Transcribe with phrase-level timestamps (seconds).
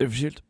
[0.00, 0.40] Är du förkyld?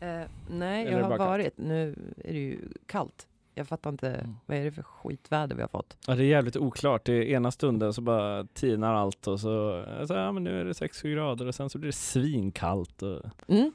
[0.00, 1.28] Eh, nej, Eller jag har bara kallt?
[1.30, 1.58] varit.
[1.58, 1.94] Nu
[2.24, 3.26] är det ju kallt.
[3.54, 4.36] Jag fattar inte, Mm.
[4.46, 5.96] vad är det för skitväder vi har fått?
[6.06, 7.04] Ja, det är jävligt oklart.
[7.04, 10.64] Det är ena stunden så bara tinar allt och så, alltså, ja men nu är
[10.64, 13.02] det 6-7 grader och sen så blir det svinkallt.
[13.02, 13.20] Och...
[13.48, 13.72] Mm.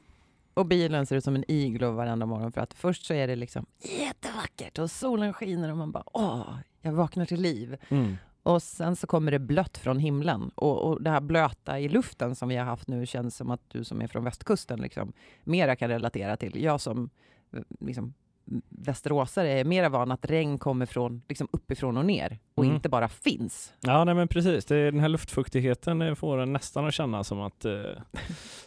[0.54, 3.36] Och bilen ser ut som en iglo varenda morgon för att först så är det
[3.36, 7.76] liksom jättevackert och solen skiner och man bara åh, jag vaknar till liv.
[7.88, 8.16] Mm.
[8.46, 12.34] Och sen så kommer det blött från himlen och, och det här blöta i luften
[12.34, 15.12] som vi har haft nu känns som att du som är från västkusten liksom
[15.44, 16.62] mera kan relatera till.
[16.62, 17.10] Jag som
[17.52, 18.14] eh, liksom
[18.68, 22.76] västeråsare är mera van att regn kommer från liksom uppifrån och ner och Mm.
[22.76, 23.72] inte bara finns.
[23.80, 24.64] Ja, nej men precis.
[24.64, 27.72] Det den här luftfuktigheten eh, får en nästan att känna som att eh,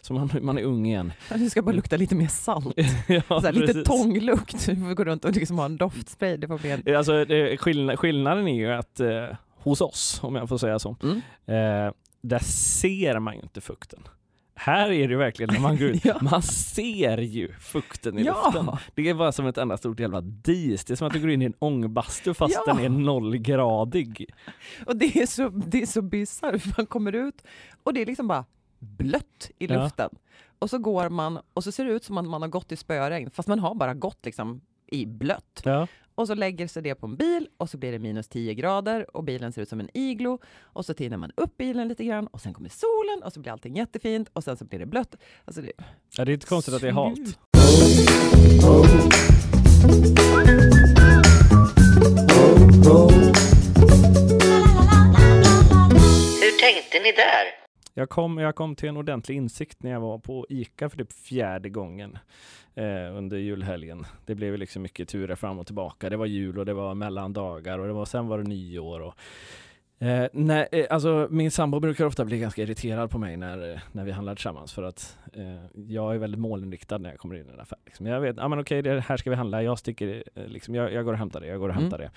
[0.00, 1.12] som man, man är ung igen.
[1.28, 2.74] Det ska bara lukta lite mer salt.
[3.08, 4.66] ja, så här, lite tånglukt.
[4.66, 6.36] Du får gå runt och liksom ha en doftspray.
[6.36, 6.96] Det får bli en...
[6.96, 9.24] Alltså, det, skillnad, skillnaden är ju att eh,
[9.62, 11.16] hos oss, om jag får säga så, Mm.
[11.46, 11.92] eh,
[12.22, 14.08] där ser man ju inte fukten.
[14.54, 16.18] Här är det ju verkligen när man går ut, Ja.
[16.20, 18.64] man ser ju fukten i luften.
[18.66, 18.78] Ja!
[18.94, 20.84] Det är bara som ett enda stort jävla dis.
[20.84, 22.72] Det är som att du går in i en ångbastu fast Ja.
[22.74, 24.26] den är nollgradig.
[24.86, 27.42] Och det är så, det är så bisarrt, man kommer ut
[27.82, 28.44] och det är liksom bara
[28.78, 30.10] blött i luften.
[30.58, 32.76] Och så går man och så ser det ut som att man har gått i
[32.76, 35.62] spöregn, fast man har bara gått liksom i blött.
[35.64, 35.86] Ja.
[36.14, 39.16] Och så lägger sig det på en bil och så blir det minus 10 grader
[39.16, 40.38] och bilen ser ut som en iglo.
[40.60, 43.52] Och så tinar man upp bilen lite grann och sen kommer solen och så blir
[43.52, 45.16] allting jättefint och sen så blir det blött.
[45.44, 45.72] Alltså det,
[46.16, 47.38] ja, det är inte konstigt att det är halt.
[56.40, 57.60] Hur tänkte ni där?
[57.94, 61.12] Jag kom, jag kom till en ordentlig insikt när jag var på ICA för typ
[61.12, 62.18] fjärde gången
[62.74, 64.04] eh, under julhelgen.
[64.26, 66.10] Det blev liksom mycket turer fram och tillbaka.
[66.10, 69.00] Det var jul och det var mellandagar och det var, sen var det nyår.
[69.00, 69.14] Och,
[70.06, 73.78] eh, nej, eh, alltså, min sambo brukar ofta bli ganska irriterad på mig när, eh,
[73.92, 77.46] när vi handlar tillsammans för att eh, jag är väldigt målinriktad när jag kommer in
[77.50, 77.78] i en affär.
[77.86, 78.06] Liksom.
[78.06, 80.92] Jag vet, ah, men okej, det här ska vi handla, jag sticker, eh, liksom, jag,
[80.92, 81.82] jag går och hämtar det, jag går och Mm.
[81.82, 82.10] hämtar det.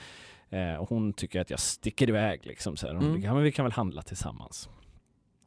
[0.57, 2.75] Eh, och hon tycker att jag sticker iväg liksom.
[2.78, 2.94] Så här.
[2.94, 3.16] Hon Mm.
[3.16, 4.69] tycker, ja, men vi kan väl handla tillsammans.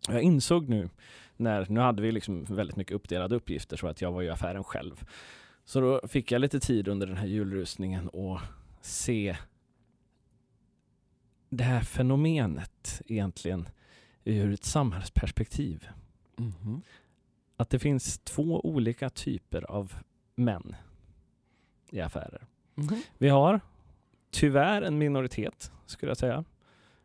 [0.09, 0.89] Jag insåg nu,
[1.37, 4.65] när, nu hade vi liksom väldigt mycket uppdelade uppgifter så att jag var i affären
[4.65, 5.05] själv.
[5.65, 8.41] Så då fick jag lite tid under den här julrusningen och
[8.81, 9.37] se
[11.49, 13.69] det här fenomenet egentligen
[14.25, 15.89] ur ett samhällsperspektiv.
[16.37, 16.83] Mhm.
[17.57, 19.95] Att det finns två olika typer av
[20.35, 20.77] män
[21.91, 22.47] i affärer.
[22.75, 23.03] Mhm.
[23.19, 23.61] Vi har
[24.31, 26.45] tyvärr en minoritet, skulle jag säga.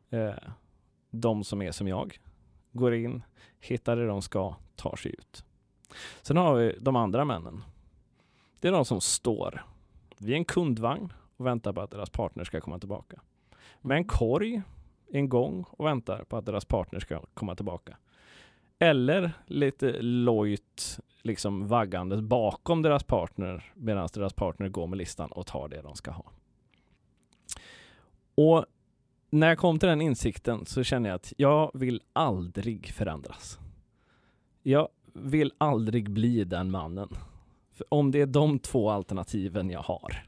[0.09, 0.33] Eh,
[1.11, 2.19] de som är som jag.
[2.71, 3.23] Går in,
[3.59, 5.45] hittar det de ska, tar sig ut.
[6.21, 7.63] Sen har vi de andra männen.
[8.59, 9.65] Det är de som står
[10.17, 13.21] vid en kundvagn och väntar på att deras partner ska komma tillbaka.
[13.81, 14.61] Med en korg,
[15.11, 17.97] en gång och väntar på att deras partner ska komma tillbaka.
[18.79, 25.47] Eller lite lojt liksom vaggandes bakom deras partner medan deras partner går med listan och
[25.47, 26.31] tar det de ska ha.
[28.35, 28.65] Och
[29.31, 33.59] när jag kom till den insikten så kände jag att jag vill aldrig förändras.
[34.63, 37.09] Jag vill aldrig bli den mannen.
[37.71, 40.23] För om det är de två alternativen jag har,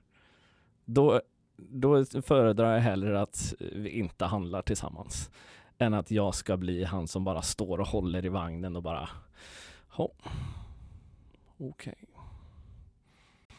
[0.85, 1.21] då,
[1.57, 5.31] då föredrar jag hellre att vi inte handlar tillsammans
[5.77, 9.09] än att jag ska bli han som bara står och håller i vagnen och bara,
[9.97, 10.11] ja,
[11.57, 12.05] okej.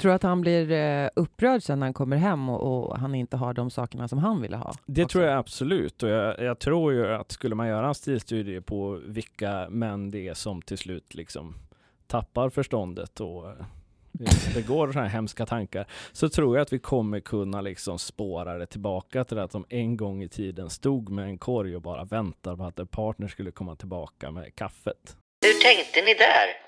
[0.05, 3.15] Tror du att han blir eh, upprörd sen när han kommer hem och, och han
[3.15, 4.75] inte har de sakerna som han ville ha?
[4.87, 5.13] Det också?
[5.13, 9.01] tror jag absolut och jag, jag tror ju att skulle man göra en stilstudie på
[9.07, 11.55] vilka män det är som till slut liksom
[12.07, 13.55] tappar förståndet och eh,
[14.55, 18.67] begår sådana här hemska tankar så tror jag att vi kommer kunna liksom spåra det
[18.67, 22.57] tillbaka till att de en gång i tiden stod med en korg och bara väntade
[22.57, 25.17] på att en partner skulle komma tillbaka med kaffet.
[25.45, 26.65] Hur tänkte ni där?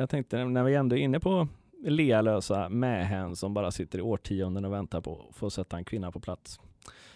[0.00, 1.48] Jag tänkte när vi ändå är inne på
[1.82, 6.12] lealösa mähän som bara sitter i årtionden och väntar på att få sätta en kvinna
[6.12, 6.60] på plats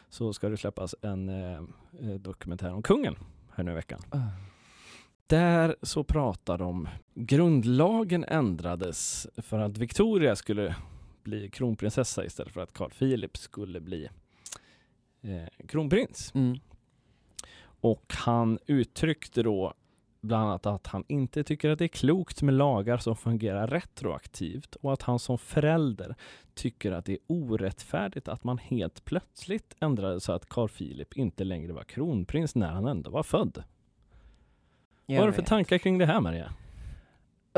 [0.09, 1.63] så ska det släppas en eh,
[2.01, 3.17] eh, dokumentär om kungen
[3.55, 4.01] här nu i veckan.
[4.11, 4.19] Ah.
[5.27, 10.77] Där så pratar de, grundlagen ändrades för att Victoria skulle
[11.23, 14.09] bli kronprinsessa istället för att Carl Philip skulle bli
[15.23, 16.35] eh, kronprins.
[16.35, 16.59] Mm.
[17.81, 19.75] Och han uttryckte då
[20.25, 24.75] bland annat att han inte tycker att det är klokt med lagar som fungerar retroaktivt
[24.75, 26.15] och att han som förälder
[26.55, 31.45] tycker att det är orättfärdigt att man helt plötsligt ändrade så att Carl Philip inte
[31.45, 33.65] längre var kronprins när han ändå var född.
[35.07, 36.53] Jag Vad har du för tankar kring det här Maria?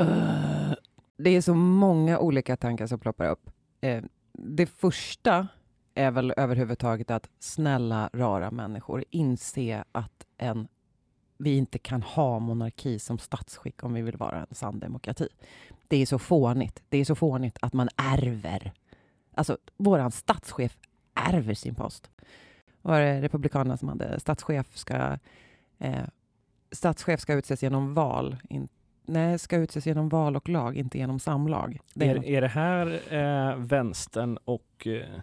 [0.00, 0.72] Uh,
[1.16, 3.50] det är så många olika tankar som ploppar upp.
[3.80, 5.48] Eh, det första
[5.94, 10.68] är väl överhuvudtaget att snälla, rara människor inse att en
[11.38, 15.28] vi inte kan ha monarki som statsskick om vi vill vara en sann demokrati.
[15.88, 16.82] Det är så fånigt.
[16.88, 18.72] Det är så fånigt att man ärver.
[19.34, 20.78] Alltså, våran statschef
[21.14, 22.10] ärver sin post.
[22.82, 25.18] Var det Republikanerna som hade statschef ska,
[25.78, 26.04] eh,
[26.72, 28.36] statschef ska utses genom val.
[28.48, 28.68] In,
[29.04, 31.78] nej, ska utses genom val och lag, inte genom samlag.
[31.94, 35.20] Det är, Är, är det här eh, vänstern och eh,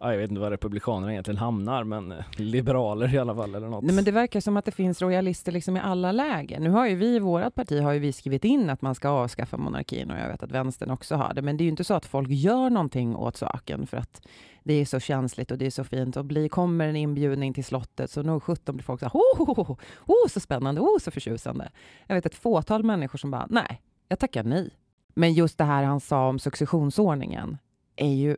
[0.00, 3.68] ja, jag vet inte var Republikanerna egentligen hamnar, men eh, liberaler i alla fall eller
[3.68, 3.84] något.
[3.84, 6.60] Nej, men det verkar som att det finns royalister liksom i alla läger.
[6.60, 9.08] Nu har ju vi i vårt parti har ju vi skrivit in att man ska
[9.08, 11.42] avskaffa monarkin och jag vet att vänstern också har det.
[11.42, 14.26] Men det är ju inte så att folk gör någonting åt saken för att
[14.64, 16.16] det är så känsligt och det är så fint.
[16.16, 19.40] Och blir, kommer en inbjudning till slottet så nog 17 blir folk så här, oh,
[19.40, 21.70] oh, oh, oh, så spännande, oh, så förtjusande.
[22.06, 24.70] Jag vet ett fåtal människor som bara, nej, jag tackar nej.
[25.14, 27.58] Men just det här han sa om successionsordningen
[27.96, 28.36] är ju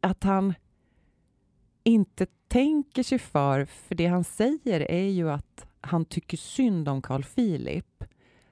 [0.00, 0.54] att han
[1.84, 7.02] inte tänker sig för, för det han säger är ju att han tycker synd om
[7.02, 8.04] Carl Philip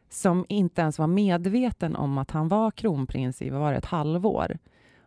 [0.08, 4.58] som inte ens var medveten om att han var kronprins i var ett halvår.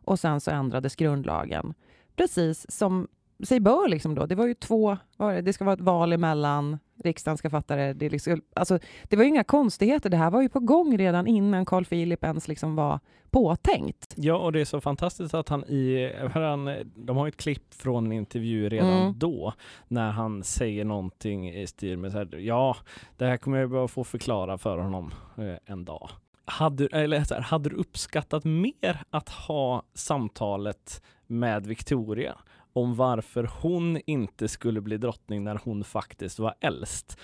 [0.05, 1.73] Och sen så ändrades grundlagen.
[2.15, 3.07] Precis som
[3.45, 4.25] sig bör liksom då.
[4.25, 7.93] Det var ju två, det, det ska vara ett val emellan, riksdagen ska fatta det.
[7.93, 11.27] Det, liksom, alltså, det var ju inga konstigheter, det här var ju på gång redan
[11.27, 12.99] innan Carl Philip ens liksom var
[13.31, 14.13] påtänkt.
[14.17, 17.73] Ja, och det är så fantastiskt att han i, han, de har ju ett klipp
[17.73, 19.19] från en intervju redan Mm.
[19.19, 19.53] då,
[19.87, 22.75] när han säger någonting i stil med så här, ja,
[23.17, 26.09] det här kommer jag bara få förklara för honom eh, en dag.
[26.45, 32.35] Hade, eller så här, hade du uppskattat mer att ha samtalet med Victoria
[32.73, 37.17] om varför hon inte skulle bli drottning när hon faktiskt var äldst?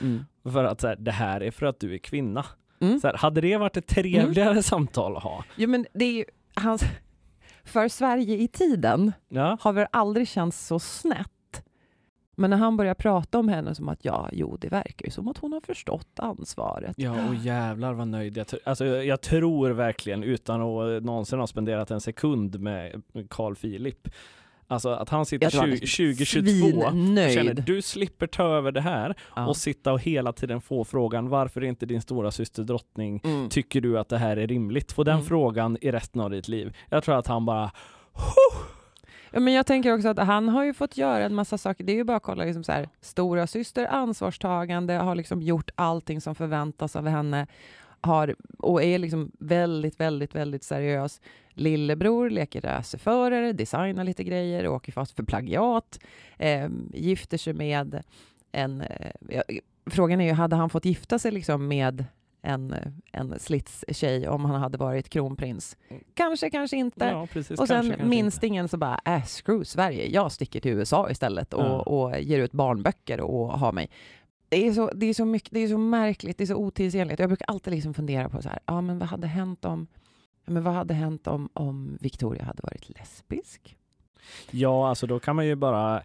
[0.43, 2.45] För att så här, det här är för att du är kvinna.
[2.79, 2.99] Mm.
[2.99, 5.43] Så här, hade det varit ett trevligare samtal att ha?
[5.55, 6.83] Jo, men det är ju, hans,
[7.63, 9.57] för Sverige i tiden Ja.
[9.61, 11.29] har väl aldrig känts så snett.
[12.35, 15.27] Men när han börjar prata om henne som att ja, jo, det verkar ju som
[15.27, 16.93] att hon har förstått ansvaret.
[16.97, 21.91] Ja, och jävlar vad nöjd jag Alltså jag tror verkligen, utan att någonsin ha spenderat
[21.91, 24.07] en sekund med Carl Philip,
[24.69, 26.83] alltså att han sitter Jag tror han är 20, 2022 och
[27.33, 29.47] känner du slipper ta över det här Ja.
[29.47, 33.21] och sitta och hela tiden få frågan varför är inte din stora syster drottning?
[33.23, 33.49] Mm.
[33.49, 34.91] Tycker du att det här är rimligt?
[34.91, 35.25] Få den Mm.
[35.25, 36.77] frågan i resten av ditt liv.
[36.89, 37.71] Jag tror att han bara
[39.31, 41.83] Ja, men jag tänker också att han har ju fått göra en massa saker.
[41.83, 45.69] Det är ju bara att kolla, liksom så här, stora syster ansvarstagande, har liksom gjort
[45.75, 47.47] allting som förväntas av henne
[48.01, 51.21] har, och är liksom väldigt, väldigt, väldigt seriös.
[51.53, 55.99] Lillebror leker racerförare, designar lite grejer, åker fast för plagiat,
[56.37, 58.03] eh, gifter sig med
[58.51, 58.81] en...
[58.81, 59.41] Eh,
[59.85, 62.05] frågan är ju, hade han fått gifta sig liksom med
[62.41, 62.75] en,
[63.11, 65.77] en slits-tjej om han hade varit kronprins?
[66.13, 67.05] Kanske, kanske inte.
[67.05, 67.59] ja precis.
[67.59, 71.63] Och sen kanske, minstingen så bara, äh, screw Sverige, jag sticker till USA istället och,
[71.63, 71.79] Ja.
[71.81, 73.89] och ger ut barnböcker och har mig.
[74.49, 77.19] Det är, så, det, är så mycket, det är så märkligt, det är så otidsenligt.
[77.19, 79.87] Jag brukar alltid liksom fundera på så här, ja men vad hade hänt om
[80.45, 83.77] ja, men vad hade hänt om, om Victoria hade varit lesbisk?
[84.51, 86.03] Ja, alltså då kan man ju bara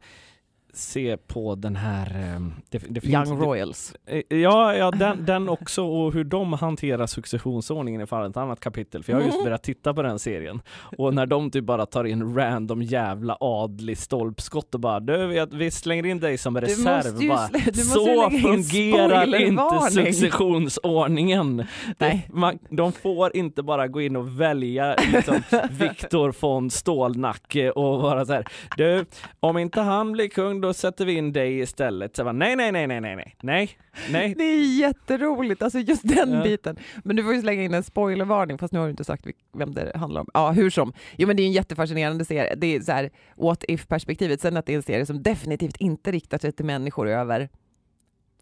[0.76, 2.06] se på den här...
[2.06, 2.40] eh,
[2.70, 3.94] Det, det finns, Young Royals.
[4.06, 9.02] Eh, Ja, ja den, den också och hur de hanterar successionsordningen fan ett annat kapitel.
[9.02, 10.60] För jag har just börjat titta på den serien.
[10.98, 15.46] Och när de typ bara tar in random jävla adlig stolpskott och bara du, vi,
[15.52, 17.04] vi slänger in dig som reserv.
[17.12, 21.64] måste ju bara, slä- du måste så fungerar inte spoilervarning." successionsordningen.
[21.98, 25.34] Det, man, de får inte bara gå in och välja liksom,
[25.70, 28.44] Viktor von Stålnacke och vara så här.
[28.76, 29.04] Du,
[29.40, 32.16] om inte han blir kung då sätter vi in dig istället.
[32.16, 33.78] Så jag bara, nej, nej, nej, nej, nej, nej,
[34.10, 34.34] nej.
[34.38, 36.42] Det är jätteroligt, alltså just den ja.
[36.42, 36.76] biten.
[37.04, 39.26] Men du får ju slänga in en spoilervarning, fast nu har du inte sagt
[39.58, 40.28] vem det handlar om.
[40.34, 40.92] Ja, hur som.
[41.16, 42.54] Jo, men det är en jättefascinerande serie.
[42.54, 44.40] Det är så här what if-perspektivet.
[44.40, 47.48] Sen att det är en serie som definitivt inte riktar sig till människor över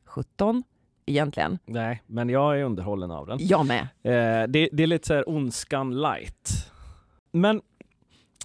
[0.05, 0.63] 17,
[1.07, 1.59] egentligen.
[1.67, 3.39] Nej, men jag är underhållen av den.
[3.41, 3.81] Jag med.
[3.83, 6.73] Eh, det, det, är lite så här ondskan light.
[7.33, 7.61] Men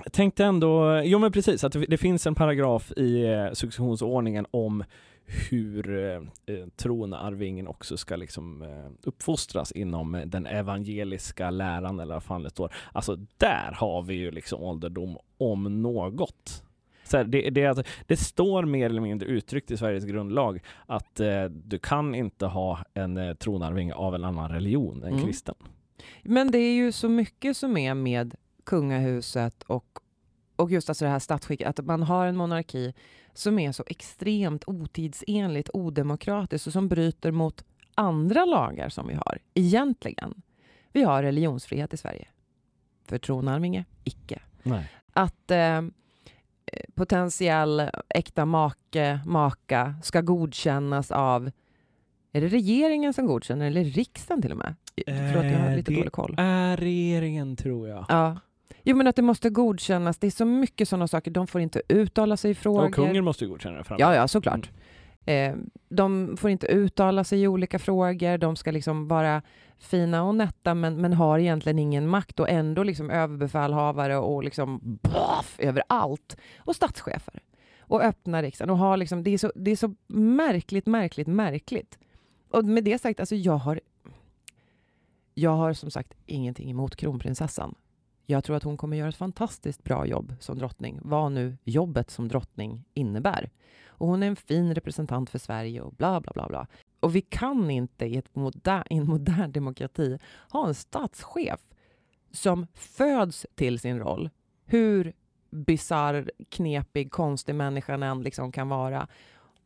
[0.03, 4.83] jag tänkte ändå, jo men precis, att det, finns en paragraf i eh, successionsordningen om
[5.49, 6.15] hur eh,
[6.55, 12.49] eh, tronarvingen också ska liksom eh, uppfostras inom den evangeliska läran eller vad fan det
[12.49, 12.73] står.
[12.91, 16.63] Alltså där har vi ju liksom ålderdom om något.
[17.03, 21.19] Så här, det, det, alltså, det står mer eller mindre uttryckt i Sveriges grundlag att
[21.19, 25.25] eh, du kan inte ha en eh, tronarving av en annan religion än Mm.
[25.25, 25.55] kristen.
[26.23, 28.35] Men det är ju så mycket som är med
[28.67, 29.99] kungahuset och,
[30.55, 32.93] och just alltså det här statsskicket, att man har en monarki
[33.33, 37.63] som är så extremt otidsenligt, odemokratiskt och som bryter mot
[37.95, 40.41] andra lagar som vi har, egentligen.
[40.91, 42.27] Vi har religionsfrihet i Sverige.
[43.05, 44.39] För tronarvinge, icke.
[44.63, 44.91] Nej.
[45.13, 45.81] Att eh,
[46.95, 51.51] potentiell äkta make, maka ska godkännas av
[52.31, 54.75] Är det regeringen som godkänner eller riksdagen till och med?
[55.05, 56.35] Förlåt, jag har Eh, lite det dålig koll.
[56.37, 58.05] är regeringen tror jag.
[58.09, 58.39] Ja.
[58.83, 60.17] Jo, men att det måste godkännas.
[60.17, 61.31] Det är så mycket sådana saker.
[61.31, 62.85] De får inte uttala sig i frågor.
[62.85, 63.97] Och kungen måste ju godkänna det fram.
[63.99, 64.69] Ja, ja, såklart.
[65.25, 65.55] Eh,
[65.89, 68.37] de får inte uttala sig i olika frågor.
[68.37, 69.41] De ska liksom vara
[69.77, 74.79] fina och nätta, men, men har egentligen ingen makt och ändå liksom överbefälhavare och liksom
[74.83, 76.37] baff, över allt.
[76.57, 77.39] Och statschefer.
[77.79, 78.69] Och öppna riksdagen.
[78.69, 81.99] Och ha liksom, det, är så, det är så märkligt, märkligt, märkligt.
[82.51, 83.79] Och med det sagt, alltså jag har...
[85.33, 87.75] Jag har som sagt ingenting emot kronprinsessan.
[88.29, 92.09] Jag tror att hon kommer göra ett fantastiskt bra jobb som drottning, vad nu jobbet
[92.11, 93.49] som drottning innebär.
[93.87, 96.47] Och hon är en fin representant för Sverige och bla bla bla.
[96.47, 96.67] bla.
[96.99, 100.19] Och vi kan inte i, ett moder, i en modern demokrati
[100.49, 101.59] ha en statschef
[102.31, 104.29] som föds till sin roll.
[104.65, 105.13] Hur
[105.49, 109.07] bisarr, knepig, konstig människan än liksom kan vara.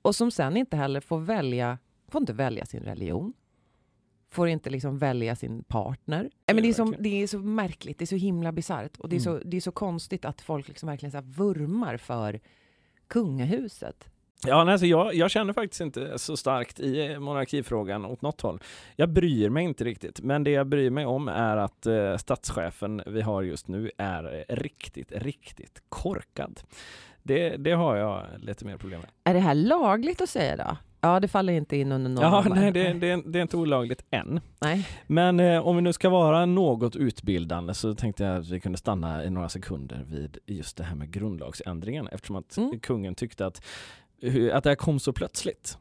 [0.01, 1.77] Och som sen inte heller får välja,
[2.07, 3.33] får inte välja sin religion.
[4.31, 6.21] Får inte liksom välja sin partner.
[6.21, 8.97] Nej, men det, är så, det är så märkligt, det är så himla bisarrt.
[8.97, 9.39] Och det är, Mm.
[9.41, 12.39] så, det är så konstigt att folk liksom verkligen så här vurmar för
[13.07, 14.07] kungahuset.
[14.47, 18.59] Ja, nej, alltså jag, jag känner faktiskt inte så starkt i monarkifrågan åt något håll.
[18.95, 23.01] Jag bryr mig inte riktigt, men det jag bryr mig om är att eh, statschefen
[23.05, 26.61] vi har just nu är riktigt, riktigt korkad.
[27.23, 29.09] Det, det har jag lite mer problem med.
[29.23, 30.77] Är det här lagligt att säga då?
[31.01, 34.03] Ja, det faller inte in under någon Ja, nej, det, det, det är inte olagligt
[34.11, 34.39] än.
[34.61, 34.87] nej.
[35.07, 38.77] Men eh, om vi nu ska vara något utbildande så tänkte jag att vi kunde
[38.77, 42.79] stanna i några sekunder vid just det här med grundlagsändringen eftersom att Mm.
[42.79, 43.57] kungen tyckte att,
[44.53, 45.77] att det här kom så plötsligt.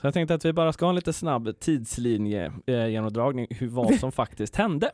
[0.00, 3.68] Så jag tänkte att vi bara ska ha en lite snabb tidslinje eh, genomdragning hur
[3.68, 4.90] vad som faktiskt hände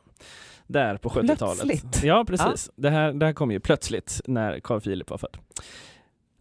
[0.67, 1.39] där på 70-talet.
[1.63, 2.05] Plötsligt?
[2.05, 2.71] Ja, precis.
[2.77, 5.37] Det, här, det här kom ju plötsligt när Carl Philip var född.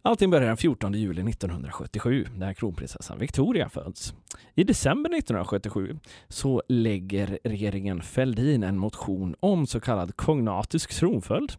[0.04, 4.14] Allting börjar den 14 juli 1977 när kronprinsessan Victoria föds.
[4.54, 11.52] I december 1977 så lägger regeringen Fälldin en motion om så kallad kognatisk tronföljd,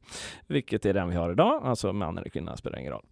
[0.47, 3.05] vilket är den vi har idag, alltså man eller kvinna spelar ingen roll.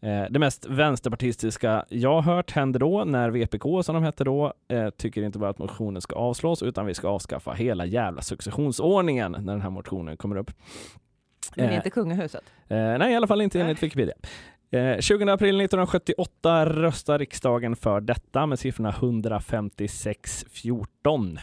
[0.00, 4.90] Eh, Det mest vänsterpartistiska jag hört hände då när VPK, som de hette då, eh,
[4.90, 9.52] tycker inte bara att motionen ska avslås utan vi ska avskaffa hela jävla successionsordningen när
[9.52, 10.50] den här motionen kommer upp.
[11.56, 12.42] Men Eh, inte kungahuset?
[12.68, 14.14] Eh, nej, i alla fall inte enligt Wikipedia.
[14.70, 21.38] Eh, 20 april 1978 röstar riksdagen för detta med siffrorna 156-14.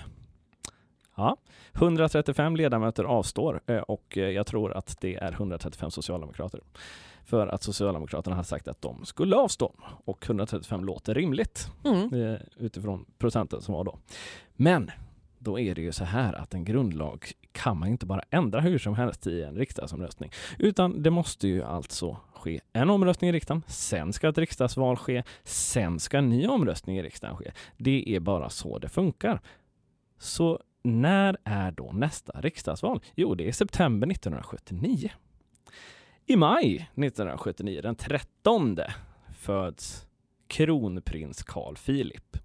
[1.17, 1.37] Ja,
[1.73, 6.59] 135 ledamöter avstår eh, och eh, jag tror att det är 135 socialdemokrater.
[7.25, 9.73] För att Socialdemokraterna har sagt att de skulle avstå
[10.05, 12.13] och 135 låter rimligt Mm.
[12.13, 13.97] eh, utifrån procenten som var då.
[14.53, 14.91] Men
[15.39, 18.77] då är det ju så här att en grundlag kan man inte bara ändra hur
[18.77, 23.63] som helst i en riksdagsomröstning, utan det måste ju alltså ske en omröstning i riksdagen,
[23.67, 27.51] sen ska ett riksdagsval ske, sen ska en ny omröstning i riksdagen ske.
[27.77, 29.41] Det är bara så det funkar.
[30.17, 33.01] Så när är då nästa riksdagsval?
[33.15, 35.09] Jo, det är september 1979.
[36.25, 38.79] I maj 1979, den 13,
[39.37, 40.07] föds
[40.47, 42.37] kronprins Carl Philip.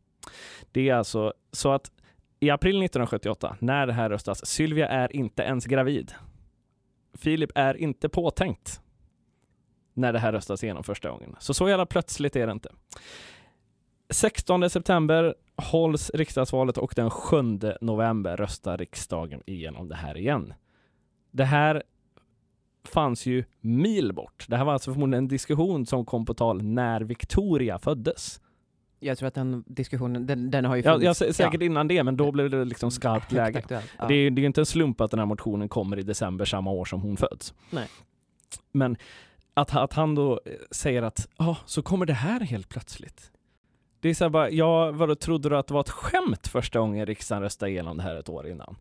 [0.72, 1.92] Det är alltså så att
[2.40, 6.12] i april 1978, när det här röstas, Sylvia är inte ens gravid.
[7.14, 8.80] Filip är inte påtänkt
[9.94, 11.36] när det här röstas igenom första gången.
[11.40, 12.68] Så så jävla plötsligt är det inte.
[14.10, 17.36] 16 september hålls riksdagsvalet och den 7
[17.80, 20.54] november röstar riksdagen igenom det här igen.
[21.30, 21.82] Det här
[22.84, 24.44] fanns ju mil bort.
[24.48, 28.40] Det här var alltså förmodligen en diskussion som kom på tal när Victoria föddes.
[29.00, 31.20] Jag tror att den diskussionen, den, den har ju Ja, funnits.
[31.20, 33.62] ja, sä- säkert innan det, men då blev det liksom skarpt läge.
[33.68, 33.80] Ja.
[34.08, 36.44] Det, är, det är ju inte en slump att den här motionen kommer i december
[36.44, 37.54] samma år som hon föds.
[37.70, 37.88] Nej.
[38.72, 38.96] Men
[39.54, 43.30] att, att han då eh, säger att ja, så kommer det här helt plötsligt.
[44.00, 46.78] Det är så här bara, ja, vadå, trodde du att det var ett skämt första
[46.78, 48.76] gången riksdagen röstade igenom det här ett år innan?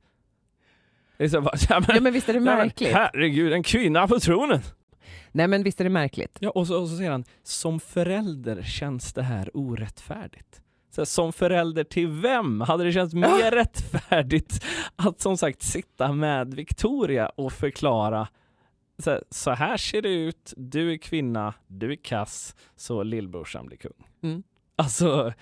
[1.17, 2.93] Det är så här bara, ja, men, Ja, men visst är det ja, men märkligt?
[2.93, 4.61] herregud, en kvinna på tronen!
[5.31, 6.37] Nej, men visst är det märkligt?
[6.39, 10.61] Ja, och så, och så säger han, som förälder känns det här orättfärdigt.
[10.91, 12.61] Så här, som förälder till vem?
[12.61, 18.27] Hade det känts mer rättfärdigt att som sagt sitta med Victoria och förklara
[18.99, 23.65] så här, så här ser det ut, du är kvinna, du är kass, så lillbrorsan
[23.65, 24.07] blir kung.
[24.21, 24.43] Mm.
[24.75, 25.33] Alltså,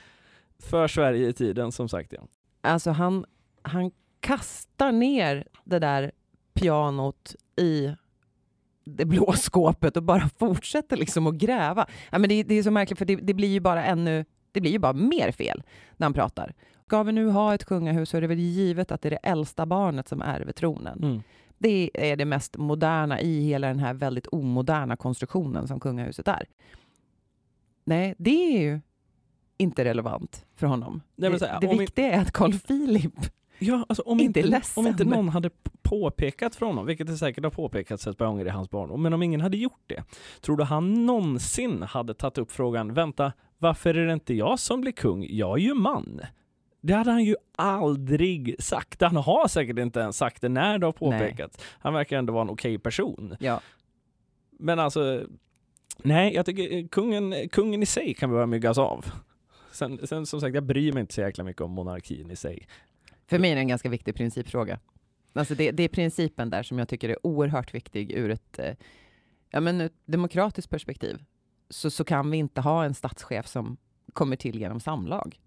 [0.60, 2.28] för Sverige i tiden som sagt ja.
[2.62, 3.26] Alltså han,
[3.62, 6.12] han kastar ner det där
[6.54, 7.96] pianot i
[8.84, 11.88] det blå skåpet och bara fortsätter liksom att gräva.
[12.12, 14.62] Ja, men det, det är så märkligt för det, det blir ju bara ännu, det
[14.62, 15.64] blir ju bara mer fel
[15.98, 16.54] när han pratar.
[16.86, 19.30] Ska vi nu ha ett kungahus så är det väl givet att det är det
[19.30, 21.04] äldsta barnet som ärver tronen.
[21.04, 21.24] Mm.
[21.58, 26.46] Det är det mest moderna i hela den här väldigt omoderna konstruktionen som kungahuset är.
[27.86, 28.80] Nej, det är ju
[29.58, 31.02] inte relevant för honom.
[31.16, 33.14] Nej, det här, det viktiga är att Carl Philip
[33.60, 34.86] Ja, alltså om Inte inte, ledsen.
[34.86, 35.50] om inte någon hade
[35.82, 39.14] påpekat för honom, vilket det säkert har påpekats ett par gånger i hans barndom, men
[39.14, 40.04] om ingen hade gjort det,
[40.42, 44.82] tror du han någonsin hade tagit upp frågan, vänta, varför är det inte jag som
[44.82, 45.26] blir kung?
[45.30, 46.22] Jag är ju man.
[46.81, 49.01] Det hade han ju aldrig sagt.
[49.01, 51.60] Han har säkert inte ens sagt det när det har påpekats.
[51.79, 53.36] Han verkar ändå vara en okej person.
[53.39, 53.62] Ja.
[54.60, 55.27] Men alltså,
[55.98, 59.05] nej, jag tycker eh, kungen, kungen i sig kan vi bara myggas av.
[59.72, 62.67] Sen, sen som sagt, jag bryr mig inte så jäkla mycket om monarkin i sig.
[63.27, 64.79] För mig är det en ganska viktig principfråga.
[65.34, 68.75] Alltså det, det är principen där som jag tycker är oerhört viktig ur ett, eh,
[69.50, 71.24] ja men ett demokratiskt perspektiv.
[71.69, 73.77] Så, så kan vi inte ha en statschef som
[74.13, 75.39] kommer till genom samlag.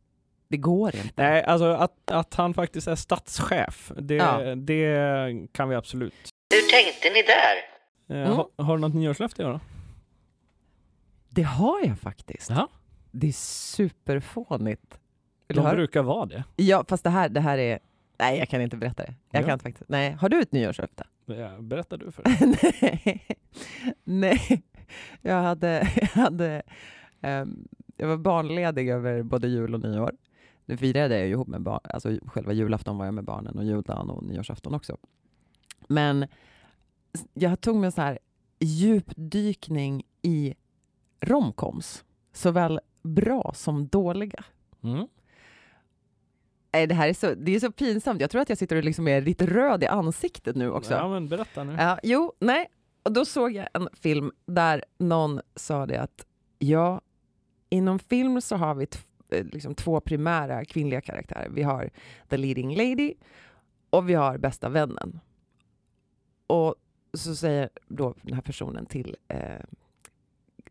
[0.50, 1.12] Det går inte.
[1.22, 4.54] Nej, alltså att, att han faktiskt är statschef, det, Ja.
[4.54, 6.14] det kan vi absolut.
[6.54, 7.56] Hur tänkte ni där?
[8.16, 8.36] Eh, Mm.
[8.36, 9.60] har, har du något nyårslöfte då?
[11.28, 12.50] Det har jag faktiskt.
[12.50, 12.68] Jaha.
[13.10, 14.98] Det är superfånigt.
[15.48, 16.44] Vill du De brukar vara det.
[16.56, 17.78] Ja, fast det här, det här är...
[18.18, 19.14] Nej, jag kan inte berätta det.
[19.30, 19.46] Jag Ja.
[19.46, 19.88] kan inte faktiskt.
[19.90, 20.12] Nej.
[20.12, 21.04] Har du ett nyårslöfte?
[21.26, 22.46] Ja, Berättar du för det?
[22.84, 23.26] Nej.
[24.04, 24.62] Nej.
[25.22, 25.88] Jag hade...
[26.00, 26.62] Jag, hade
[27.20, 30.12] ehm, jag var barnledig över både jul och nyår.
[30.70, 31.80] Nu firade jag ju ihop med barn.
[31.84, 34.96] Alltså själva julafton var jag med barnen och juldagen och nyårsafton också.
[35.88, 36.26] Men
[37.34, 38.18] jag tog mig en så här
[38.60, 40.54] djupdykning i
[41.20, 42.04] romcoms.
[42.32, 44.44] Såväl bra som dåliga.
[44.82, 45.06] Mm.
[46.72, 48.20] Nej, det här är så, det är så pinsamt.
[48.20, 50.94] Jag tror att jag sitter och liksom är lite röd i ansiktet nu också.
[50.94, 51.72] Ja, men berätta nu.
[51.78, 52.66] Ja, jo, nej.
[53.02, 56.26] Och då såg jag en film där någon sa det att
[56.58, 57.00] ja,
[57.70, 61.48] inom film så har vi t- eh, liksom två primära kvinnliga karaktärer.
[61.50, 61.90] Vi har
[62.28, 63.14] the leading lady
[63.90, 65.20] och vi har bästa vännen.
[66.46, 66.74] Och
[67.14, 69.38] så säger då den här personen till eh,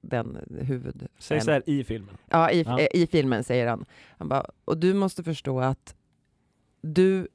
[0.02, 1.08] den huvud...
[1.18, 2.18] Säg så här i filmen.
[2.30, 2.80] Ja, i, Ja.
[2.80, 3.86] eh, i filmen säger han.
[4.18, 5.96] Han bara, och du måste förstå att
[6.82, 7.28] du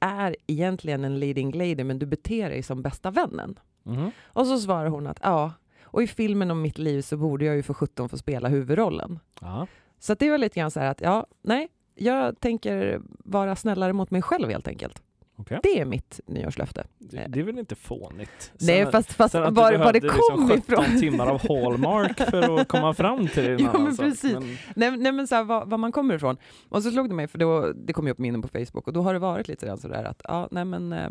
[0.00, 3.58] är egentligen en leading lady, men du beter dig som bästa vännen.
[3.82, 4.10] Mhm.
[4.22, 7.56] Och så svarar hon att ja, och i filmen om mitt liv så borde jag
[7.56, 9.18] ju för 17 få spela huvudrollen.
[9.40, 9.66] Ja.
[9.98, 14.10] Så det var lite grann så här att ja, nej, jag tänker vara snällare mot
[14.10, 15.02] mig själv helt enkelt.
[15.40, 15.60] Okej.
[15.62, 16.86] Det är mitt nyårslöfte.
[16.98, 18.52] Det, det är väl inte fånigt?
[18.60, 21.00] nej, Sen- fast, fast sen var, att var, du det behövde kom liksom 17 ifrån.
[21.00, 23.54] timmar av Hallmark för att komma fram till det.
[23.68, 24.06] annan men sak.
[24.06, 24.32] precis.
[24.32, 26.36] Men, Nej, nej men så här, var, var man kommer ifrån.
[26.68, 28.92] Och så slog det mig, för då, det kom ju upp minnen på Facebook, och
[28.92, 31.08] då har det varit lite sådär att, ja, nej men, eh,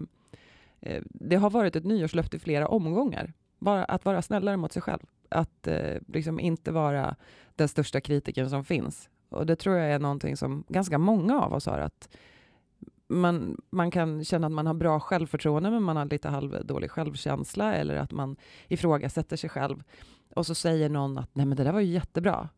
[0.81, 3.33] eh, det har varit ett nyårslöfte i flera omgångar.
[3.59, 4.99] Bara att vara snällare mot sig själv.
[5.29, 7.15] Att eh, liksom inte vara
[7.55, 9.09] den största kritiken som finns.
[9.29, 11.79] Och det tror jag är någonting som ganska många av oss har.
[11.79, 12.09] Att
[13.07, 17.73] man, man kan känna att man har bra självförtroende, men man har lite halvdålig självkänsla,
[17.73, 18.35] eller att man
[18.67, 19.83] ifrågasätter sig själv.
[20.35, 22.49] Och så säger någon att nej men det där var ju jättebra.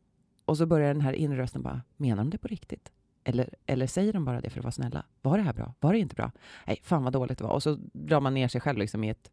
[0.46, 2.92] Och så börjar den här inre rösten bara, menar de det på riktigt?
[3.24, 5.06] Eller, eller säger de bara det för att vara snälla?
[5.22, 5.74] Var det här bra?
[5.80, 6.32] Var det inte bra?
[6.68, 7.52] Nej, fan vad dåligt det var.
[7.52, 9.32] Och så drar man ner sig själv liksom i ett,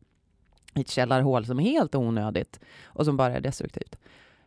[0.78, 3.96] i ett källarhål som är helt onödigt och som bara är destruktivt.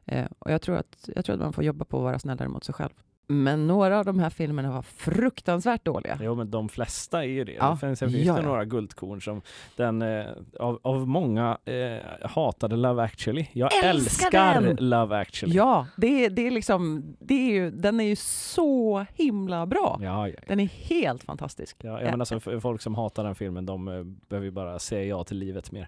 [0.06, 2.50] Eh, och jag tror, att, jag tror att man får jobba på att vara snällare
[2.50, 2.94] mot sig själv.
[3.32, 6.20] Men några av de här filmerna var fruktansvärt dåliga.
[6.22, 7.52] jo, men de flesta är ju det.
[7.52, 7.70] Ja.
[7.72, 8.42] Det finns, Ja, det ja.
[8.42, 9.42] några guldkorn som
[9.76, 10.26] den eh,
[10.60, 13.46] av, av många eh, hatade Love actually.
[13.54, 14.76] Jag Älskar älskar!
[14.84, 15.56] Love actually.
[15.56, 20.00] Ja, det är, det är liksom, det är ju, den är ju så himla bra.
[20.02, 20.36] Ja, ja.
[20.48, 21.78] Den är helt fantastisk.
[21.80, 24.80] Ja, jag menar, alltså, f- folk som hatar den filmen, de eh, behöver ju bara
[24.80, 25.88] säga ja till livet mer.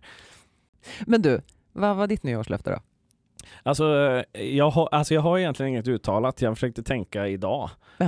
[1.05, 1.41] Men du,
[1.73, 2.79] vad var ditt nyårslöfte då?
[3.63, 3.85] Alltså
[4.33, 6.41] jag, har, alltså, jag har egentligen inget uttalat.
[6.41, 7.69] Jag försökte tänka idag.
[7.97, 8.07] Eh,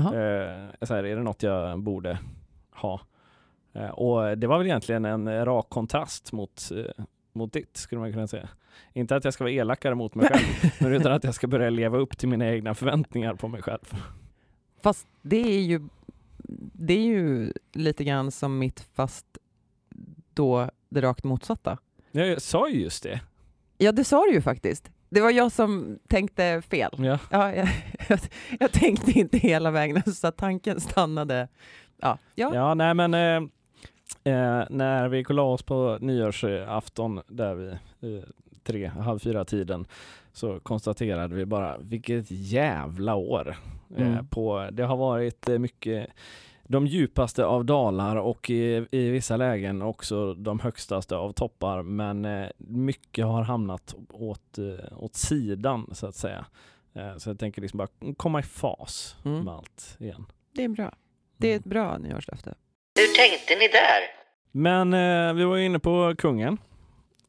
[0.81, 2.19] så här, är det något jag borde
[2.71, 3.01] ha?
[3.73, 8.13] Eh, och det var väl egentligen en rak kontrast mot, eh, mot ditt, skulle man
[8.13, 8.49] kunna säga.
[8.93, 11.69] Inte att jag ska vara elakare mot mig själv, men utan att jag ska börja
[11.69, 13.93] leva upp till mina egna förväntningar på mig själv.
[14.81, 15.81] Fast det är ju,
[16.73, 19.25] det är ju lite grann som mitt, fast
[20.33, 21.77] då det rakt motsatta.
[22.11, 23.21] Jag sa ju just det.
[23.77, 24.91] Ja, det sa du ju faktiskt.
[25.13, 26.91] Det var jag som tänkte fel.
[26.97, 27.19] Ja.
[27.31, 27.67] Ja, jag,
[28.09, 28.19] jag,
[28.59, 31.47] jag tänkte inte hela vägen, så tanken stannade.
[32.01, 32.51] Ja, ja.
[32.55, 33.35] Ja, nej men eh,
[34.33, 37.67] eh, när vi kollade oss på nyårsafton där vi
[38.17, 38.23] eh,
[38.63, 39.85] tre, halv fyra tiden
[40.33, 43.49] så konstaterade vi bara vilket jävla år.
[43.49, 44.27] Eh, Mm.
[44.27, 46.07] på, det har varit eh, mycket
[46.67, 52.25] de djupaste av dalar och i, i vissa lägen också de högstaste av toppar men
[52.25, 56.45] eh, mycket har hamnat åt, eh, åt sidan så att säga.
[56.93, 59.43] Eh, så jag tänker liksom bara komma i fas Mm.
[59.43, 60.25] med allt igen.
[60.55, 60.93] Det är bra.
[61.37, 61.59] Det är Mm.
[61.59, 62.55] ett bra nyårslöfte.
[62.99, 64.01] Hur tänkte ni där?
[64.51, 66.57] Men eh, vi var ju inne på kungen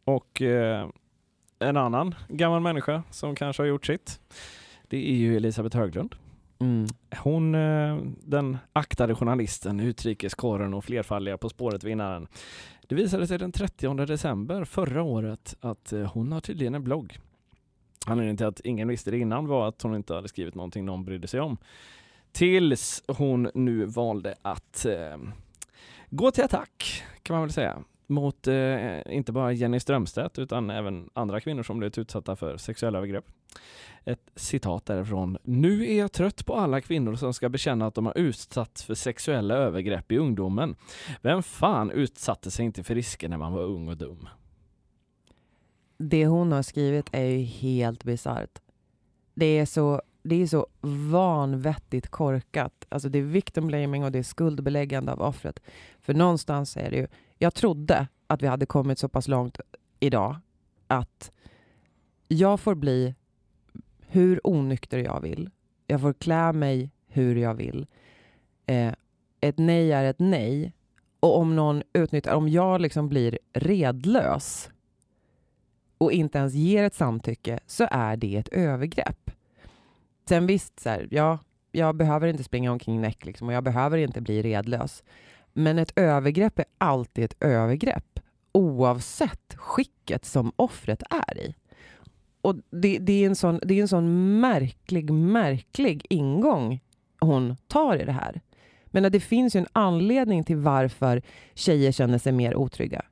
[0.04, 0.88] och eh,
[1.58, 4.20] en annan gammal människa som kanske har gjort sitt.
[4.88, 6.14] Det är ju Elisabeth Höglund.
[6.58, 6.86] Mm.
[7.18, 12.26] Hon, eh, den aktade journalisten, utrikeskåren och flerfaldiga På spåret-vinnaren.
[12.88, 17.18] Det visade sig den 30 december förra året att eh, hon har tydligen en blogg.
[18.06, 21.04] Anledningen till att ingen visste det innan var att hon inte hade skrivit någonting någon
[21.04, 21.56] brydde sig om.
[22.32, 25.18] Tills hon nu valde att eh,
[26.10, 31.10] gå till attack, kan man väl säga, mot eh, inte bara Jenny Strömstedt utan även
[31.12, 33.24] andra kvinnor som blivit utsatta för sexuella övergrepp.
[34.04, 35.38] Ett citat därifrån.
[35.42, 38.94] Nu är jag trött på alla kvinnor som ska bekänna att de har utsatts för
[38.94, 40.76] sexuella övergrepp i ungdomen.
[41.22, 44.28] Vem fan utsatte sig inte för risker när man var ung och dum?
[45.96, 48.58] Det hon har skrivit är ju helt bisarrt.
[49.34, 50.66] Det är så, det är så
[51.10, 52.86] vanvettigt korkat.
[52.88, 55.60] Alltså det är victim blaming och det är skuldbeläggande av offret.
[56.00, 57.06] För någonstans är det ju,
[57.38, 59.60] jag trodde att vi hade kommit så pass långt
[60.00, 60.36] idag
[60.86, 61.30] att
[62.28, 63.14] jag får bli
[64.14, 65.50] hur onykter jag vill.
[65.86, 67.86] Jag får klä mig hur jag vill.
[68.66, 68.92] Eh,
[69.40, 70.72] ett nej är ett nej.
[71.20, 74.70] Och om någon utnyttjar, om jag liksom blir redlös
[75.98, 79.30] och inte ens ger ett samtycke så är det ett övergrepp.
[80.28, 81.38] Sen visst, så här, ja,
[81.72, 85.04] jag behöver inte springa omkring näck liksom, och jag behöver inte bli redlös.
[85.52, 88.20] Men ett övergrepp är alltid ett övergrepp
[88.52, 91.54] oavsett skicket som offret är i.
[92.44, 96.80] Och det, det, är en sån, det är en sån märklig, märklig ingång
[97.20, 98.40] hon tar i det här.
[98.86, 101.22] Men det finns ju en anledning till varför
[101.54, 103.04] tjejer känner sig mer otrygga.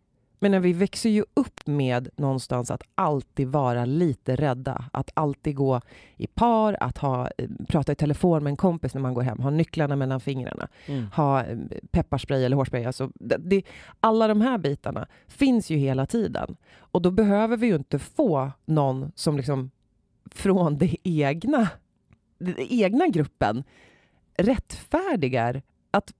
[0.43, 4.85] Men vi växer ju upp med någonstans att alltid vara lite rädda.
[4.93, 5.81] Att alltid gå
[6.17, 9.39] i par, att ha, eh, prata i telefon med en kompis när man går hem,
[9.39, 11.07] ha nycklarna mellan fingrarna, Mm.
[11.15, 11.59] ha eh,
[11.91, 12.85] pepparspray eller hårspray.
[12.85, 13.63] Alltså, det, det,
[14.01, 16.57] alla de här bitarna finns ju hela tiden.
[16.77, 19.71] Och då behöver vi ju inte få någon som liksom
[20.31, 21.69] från det egna,
[22.39, 23.65] den egna gruppen
[24.37, 26.13] rättfärdigar att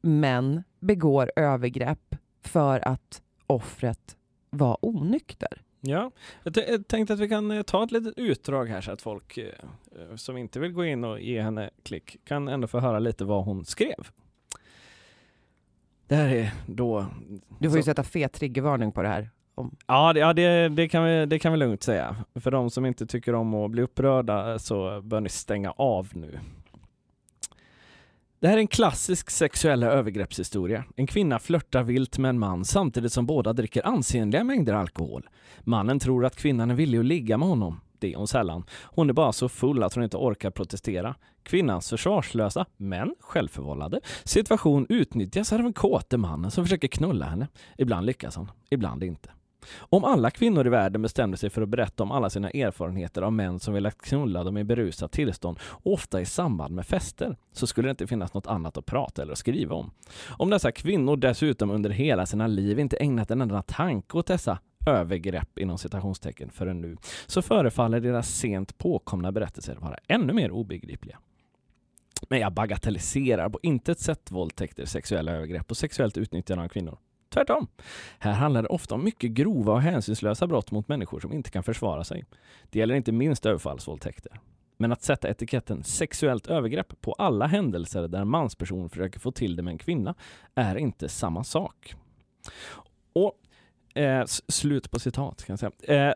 [0.00, 4.16] män begår övergrepp för att offret
[4.50, 5.62] var onykter.
[5.80, 6.10] Ja,
[6.42, 9.38] jag, jag tänkte att vi kan eh, ta ett litet utdrag här så att folk
[9.38, 12.98] eh, eh, som inte vill gå in och ge henne klick kan ändå få höra
[12.98, 14.08] lite vad hon skrev.
[16.06, 17.06] Det här är då...
[17.58, 19.30] Du får ju så- sätta fet triggervarning på det här.
[19.86, 22.16] Ja, det, ja det, det, kan vi, det kan vi lugnt säga.
[22.34, 26.38] För de som inte tycker om att bli upprörda så bör ni stänga av nu.
[28.40, 30.84] Det här är en klassisk sexuella övergreppshistoria.
[30.96, 35.28] En kvinna flörtar vilt med en man samtidigt som båda dricker ansenliga mängder alkohol.
[35.60, 37.80] Mannen tror att kvinnan är villig att ligga med honom.
[37.98, 38.64] Det är hon sällan.
[38.82, 41.14] Hon är bara så full att hon inte orkar protestera.
[41.42, 47.48] Kvinnans försvarslösa, men självförvållade, situation utnyttjas av den kåte mannen som försöker knulla henne.
[47.78, 49.30] Ibland lyckas han, ibland inte.
[49.78, 53.32] Om alla kvinnor i världen bestämde sig för att berätta om alla sina erfarenheter av
[53.32, 57.88] män som velat knulla dem i berusat tillstånd, ofta i samband med fester, så skulle
[57.88, 59.90] det inte finnas något annat att prata eller skriva om.
[60.28, 64.58] Om dessa kvinnor dessutom under hela sina liv inte ägnat en enda tanke åt dessa
[64.86, 66.96] övergrepp inom citationstecken förrän nu,
[67.26, 71.18] så förefaller deras sent påkomna berättelser vara ännu mer obegripliga.
[72.28, 76.98] Men jag bagatelliserar på intet sätt våldtäkter, sexuella övergrepp och sexuellt utnyttjande av kvinnor.
[77.34, 77.66] Tvärtom.
[78.18, 81.62] Här handlar det ofta om mycket grova och hänsynslösa brott mot människor som inte kan
[81.62, 82.24] försvara sig.
[82.70, 84.40] Det gäller inte minst överfallsvåldtäkter.
[84.76, 89.56] Men att sätta etiketten sexuellt övergrepp på alla händelser där en mansperson försöker få till
[89.56, 90.14] det med en kvinna
[90.54, 91.94] är inte samma sak.
[93.12, 93.34] Och
[94.00, 96.08] eh, slut på citat kan jag säga.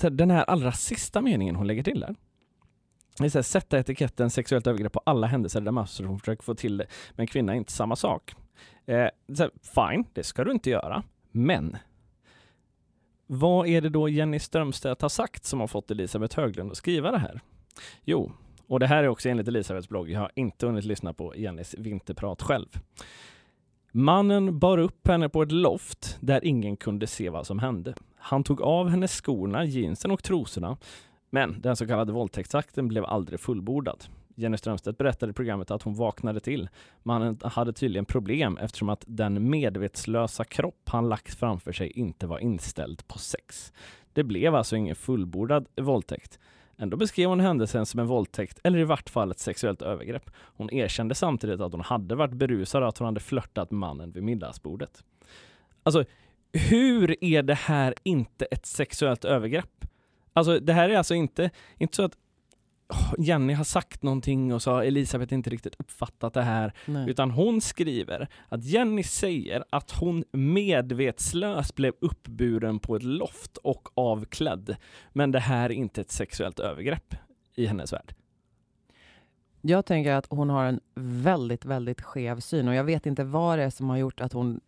[0.00, 2.14] Eh, den här allra sista meningen hon lägger till där.
[3.18, 6.54] Det är så här, sätta etiketten sexuellt övergrepp på alla händelser där mansperson försöker få
[6.54, 8.34] till det med en kvinna är inte samma sak.
[8.86, 11.02] Eh, så här, fine, det ska du inte göra.
[11.30, 11.76] Men
[13.26, 17.10] vad är det då Jenny Strömstedt har sagt som har fått Elisabeth Höglund att skriva
[17.10, 17.40] det här?
[18.04, 18.32] Jo,
[18.66, 20.10] och det här är också enligt Elisabeths blogg.
[20.10, 22.68] Jag har inte hunnit lyssna på Jennys vinterprat själv.
[23.92, 27.94] Mannen bar upp henne på ett loft där ingen kunde se vad som hände.
[28.16, 30.76] Han tog av henne skorna, jeansen och trosorna.
[31.30, 34.04] Men den så kallade våldtäktsakten blev aldrig fullbordad.
[34.34, 36.68] Jenny Strömstedt berättade i programmet att hon vaknade till.
[37.02, 42.38] Mannen hade tydligen problem eftersom att den medvetslösa kropp han lagt framför sig inte var
[42.38, 43.72] inställd på sex.
[44.12, 46.38] Det blev alltså ingen fullbordad våldtäkt.
[46.76, 50.30] Ändå beskrev hon händelsen som en våldtäkt eller i vart fall ett sexuellt övergrepp.
[50.36, 54.12] Hon erkände samtidigt att hon hade varit berusad och att hon hade flörtat med mannen
[54.12, 55.04] vid middagsbordet.
[55.82, 56.04] Alltså,
[56.52, 59.84] hur är det här inte ett sexuellt övergrepp?
[60.32, 62.16] Alltså, det här är alltså inte, inte så att
[63.18, 66.72] Jenny har sagt någonting och så har Elisabeth inte riktigt uppfattat det här.
[66.86, 67.10] Nej.
[67.10, 73.88] Utan hon skriver att Jenny säger att hon medvetslös blev uppburen på ett loft och
[73.94, 74.76] avklädd.
[75.12, 77.14] Men det här är inte ett sexuellt övergrepp
[77.54, 78.14] i hennes värld.
[79.60, 83.58] Jag tänker att hon har en väldigt, väldigt skev syn och jag vet inte vad
[83.58, 84.60] det är som har gjort att hon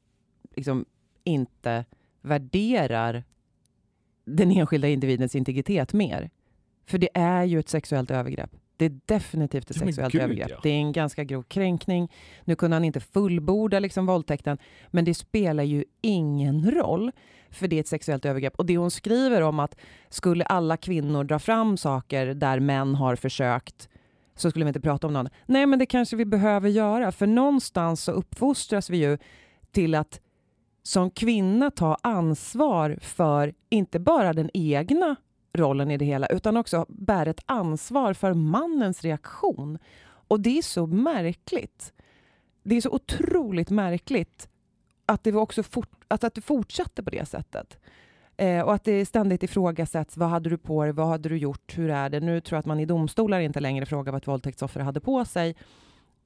[0.54, 0.84] liksom
[1.24, 1.84] inte
[2.20, 3.24] värderar
[4.24, 6.30] den enskilda individens integritet mer.
[6.86, 8.50] För det är ju ett sexuellt övergrepp.
[8.76, 10.50] Det är definitivt ett sexuellt gud, övergrepp.
[10.50, 10.60] ja.
[10.62, 12.12] Det är en ganska grov kränkning.
[12.44, 14.58] Nu kunde han inte fullborda liksom våldtäkten,
[14.90, 17.12] men det spelar ju ingen roll,
[17.50, 18.54] för det är ett sexuellt övergrepp.
[18.56, 19.76] Och det hon skriver om att
[20.08, 23.88] skulle alla kvinnor dra fram saker där män har försökt
[24.36, 25.28] så skulle vi inte prata om någon.
[25.46, 29.18] Nej, men det kanske vi behöver göra, för någonstans så uppfostras vi ju
[29.72, 30.20] till att
[30.82, 35.16] som kvinna ta ansvar för inte bara den egna
[35.54, 39.78] rollen i det hela, utan också bär ett ansvar för mannens reaktion.
[40.04, 41.92] Och det är så märkligt.
[42.62, 44.48] Det är så otroligt märkligt
[45.06, 47.78] att det, var också fort, att, att det fortsatte på det sättet.
[48.36, 50.16] Eh, och att det ständigt ifrågasätts.
[50.16, 50.92] Vad hade du på dig?
[50.92, 51.78] Vad hade du gjort?
[51.78, 52.20] Hur är det?
[52.20, 55.24] Nu tror jag att man i domstolar inte längre frågar vad ett våldtäktsoffer hade på
[55.24, 55.56] sig.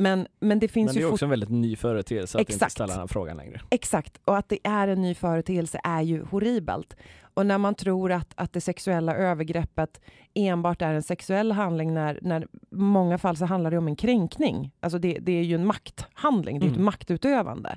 [0.01, 2.53] Men, men det finns Men det ju är också en väldigt ny företeelse att inte
[2.53, 2.73] Exakt.
[2.73, 3.61] ställa den här frågan längre.
[3.71, 6.97] Exakt, och att det är en ny företeelse är ju horribelt.
[7.35, 10.01] Och när man tror att, att det sexuella övergreppet
[10.35, 14.73] enbart är en sexuell handling, när, när många fall så handlar det om en kränkning.
[14.81, 16.85] Alltså det, det är ju en makthandling, det är ett Mm.
[16.85, 17.77] maktutövande.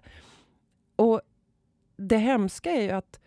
[0.96, 1.22] Och
[1.98, 3.20] det hemska är ju att,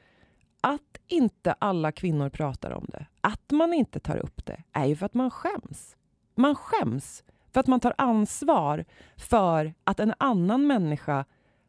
[0.61, 4.97] att inte alla kvinnor pratar om det, att man inte tar upp det, är ju
[4.97, 5.97] för att man skäms.
[6.35, 8.85] Man skäms för att man tar ansvar
[9.17, 11.25] för att en annan människa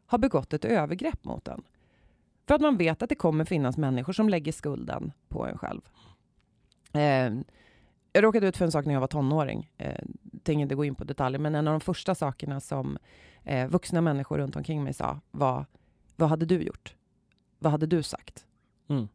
[0.06, 1.62] har begått ett övergrepp mot en.
[2.46, 5.80] För att man vet att det kommer finnas människor som lägger skulden på en själv.
[6.92, 7.32] Eh,
[8.12, 9.70] jag råkade ut för en sak när jag var tonåring.
[9.78, 10.04] Eh,
[10.42, 12.98] tänker inte gå in på detaljer, men en av de första sakerna som
[13.44, 15.66] eh, vuxna människor runt omkring mig sa var
[16.16, 16.94] Vad hade du gjort?
[17.58, 18.46] Vad hade du sagt?
[18.88, 19.08] Mm.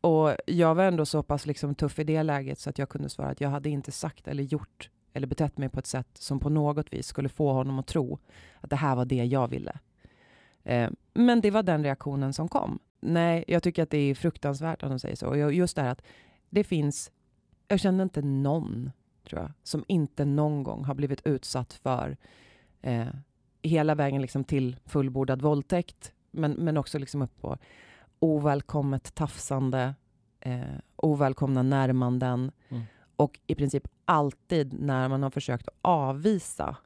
[0.00, 3.08] Och jag var ändå så pass liksom tuff i det läget så att jag kunde
[3.08, 6.40] svara att jag hade inte sagt eller gjort eller betett mig på ett sätt som
[6.40, 8.18] på något vis skulle få honom att tro
[8.60, 9.78] att det här var det jag ville.
[10.64, 12.78] Eh, men det var den reaktionen som kom.
[13.00, 15.26] Nej, jag tycker att det är fruktansvärt att de säger så.
[15.26, 16.02] Och jag- just det här att
[16.50, 17.10] det finns,
[17.68, 18.90] jag känner inte någon,
[19.28, 22.16] tror jag, som inte någon gång har blivit utsatt för
[22.82, 23.06] eh,
[23.62, 27.58] hela vägen liksom till fullbordad våldtäkt, men, men också liksom upp på
[28.18, 29.94] ovälkommet tafsande,
[30.40, 30.60] eh,
[30.96, 32.82] ovälkomna närmanden Mm.
[33.16, 36.76] och i princip alltid när man har försökt avvisa,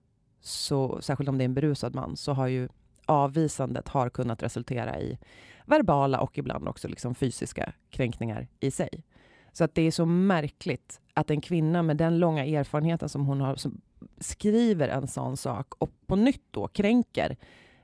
[0.40, 2.68] så, särskilt om det är en berusad man, så har ju
[3.06, 5.18] avvisandet har kunnat resultera i
[5.66, 9.04] verbala och ibland också liksom fysiska kränkningar i sig.
[9.52, 13.40] Så att det är så märkligt att en kvinna med den långa erfarenheten som hon
[13.40, 13.80] har som
[14.18, 17.36] skriver en sån sak och på nytt då kränker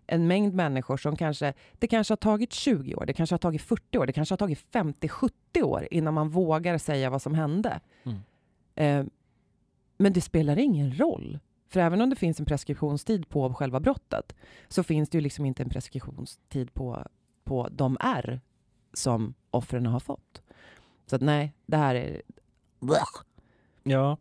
[0.06, 3.62] en mängd människor som kanske, det kanske har tagit 20 år, det kanske har tagit
[3.62, 7.80] 40 år, det kanske har tagit 50-70 år innan man vågar säga vad som hände.
[8.04, 8.18] Mm.
[8.74, 9.06] Eh,
[9.98, 11.38] men det spelar ingen roll.
[11.68, 14.34] För även om det finns en preskriptionstid på själva brottet
[14.68, 17.06] så finns det ju liksom inte en preskriptionstid på,
[17.44, 18.40] på de R
[18.92, 20.42] som offren har fått.
[21.06, 22.22] Så att nej, det här är...
[23.82, 24.16] Ja.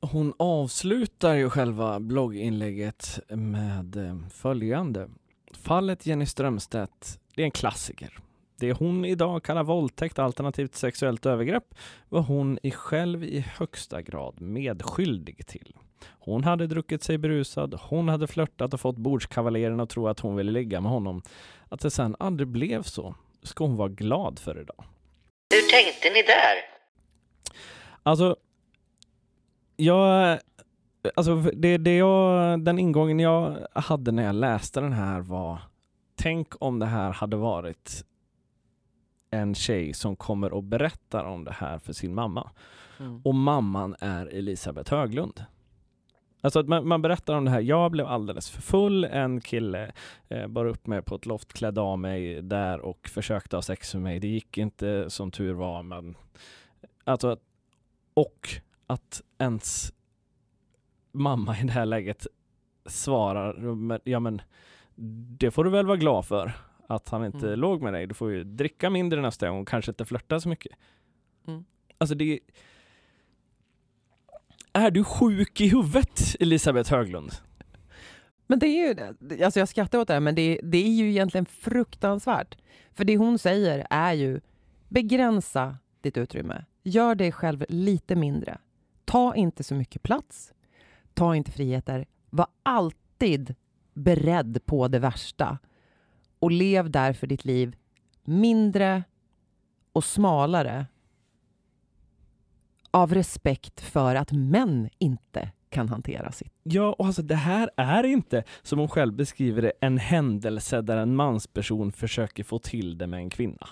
[0.00, 5.10] Hon avslutar ju själva blogginlägget med eh, följande.
[5.52, 8.18] Fallet Jenny Strömstedt, det är en klassiker.
[8.62, 11.74] Det hon idag kallar våldtäkt alternativt sexuellt övergrepp
[12.08, 15.76] var hon i själv i högsta grad medskyldig till.
[16.08, 20.36] Hon hade druckit sig berusad, hon hade flörtat och fått bordskavaleren att tro att hon
[20.36, 21.22] ville ligga med honom.
[21.68, 24.84] Att det sen aldrig blev så ska hon vara glad för idag.
[25.54, 26.56] Hur tänkte ni där?
[28.02, 28.36] Alltså,
[29.76, 30.38] jag...
[31.14, 35.58] Alltså, det, det jag, den ingången jag hade när jag läste den här var
[36.16, 38.04] Tänk om det här hade varit
[39.32, 42.50] en tjej som kommer och berättar om det här för sin mamma.
[43.24, 45.44] Och mamman är Elisabeth Höglund.
[46.40, 49.92] Alltså att man, man berättar om det här, jag blev alldeles för full, en kille
[50.28, 53.94] eh, bar upp mig på ett loft, klädde av mig där och försökte ha sex
[53.94, 54.20] med mig.
[54.20, 56.14] Det gick inte som tur var, men
[57.04, 57.40] alltså att
[58.14, 58.48] och
[58.86, 59.92] att ens
[61.12, 62.26] mamma i det här läget
[62.86, 64.42] svarar, "Men- ja men
[65.38, 66.52] det får du väl vara glad för
[66.92, 67.58] att han inte Mm.
[67.60, 68.06] låg med dig.
[68.06, 70.72] Du får ju dricka mindre nästa gång och kanske inte flörta så mycket.
[71.48, 71.64] Mm.
[71.98, 72.40] Alltså det
[74.72, 77.32] är du sjuk i huvudet Elisabeth Höglund?
[78.46, 78.88] Men det är
[79.28, 79.44] ju.
[79.44, 82.56] Alltså jag skrattar åt det här, men det, det är ju egentligen fruktansvärt.
[82.94, 84.40] För det hon säger är ju
[84.88, 86.64] begränsa ditt utrymme.
[86.82, 88.58] Gör dig själv lite mindre.
[89.04, 90.52] Ta inte så mycket plats.
[91.14, 92.06] Ta inte friheter.
[92.30, 93.54] Var alltid
[93.94, 95.58] beredd på det värsta.
[96.42, 97.76] Och lev därför ditt liv
[98.24, 99.04] mindre
[99.92, 100.86] och smalare
[102.90, 106.52] av respekt för att män inte kan hantera sitt.
[106.62, 110.96] Ja, och alltså det här är inte, som hon själv beskriver det, en händelse där
[110.96, 113.68] en mansperson försöker få till det med en kvinna.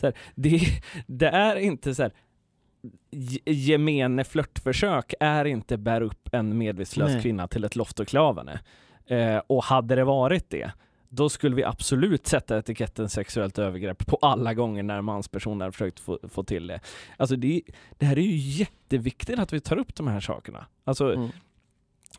[0.00, 0.60] Så här, det,
[1.06, 2.12] det är inte så här,
[3.10, 7.22] ge- gemene flörtförsök är inte bär upp en medvetslös Nej.
[7.22, 8.60] kvinna till ett loft och klavane.
[9.06, 10.72] Eh, och hade det varit det,
[11.12, 16.00] då skulle vi absolut sätta etiketten sexuellt övergrepp på alla gånger när manspersoner har försökt
[16.00, 16.80] få, få till det.
[17.16, 17.62] Alltså det,
[17.98, 20.66] det här är ju jätteviktigt att vi tar upp de här sakerna.
[20.84, 21.28] Alltså, Mm.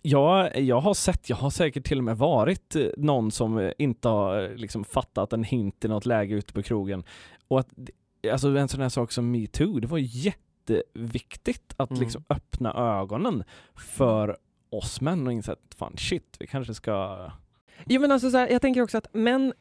[0.01, 3.71] Ja, jag har sett, jag har säkert till och med varit eh, någon som eh,
[3.77, 7.03] inte har eh, liksom fattat en hint i något läge ute på krogen.
[7.47, 7.69] Och att,
[8.31, 12.01] alltså en sån här sak som metoo, det var jätteviktigt att Mm.
[12.01, 13.43] liksom öppna ögonen
[13.75, 14.37] för
[14.69, 17.31] oss män och inse att fan shit, vi kanske ska...
[17.85, 19.53] Jo, men alltså så här, jag tänker också att män...